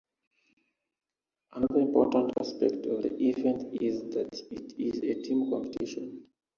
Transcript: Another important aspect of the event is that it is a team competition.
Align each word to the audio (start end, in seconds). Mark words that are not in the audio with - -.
Another 1.53 1.79
important 1.81 2.31
aspect 2.39 2.87
of 2.87 3.03
the 3.03 3.13
event 3.23 3.71
is 3.79 3.99
that 4.15 4.33
it 4.49 4.73
is 4.79 4.97
a 5.03 5.21
team 5.21 5.47
competition. 5.51 6.23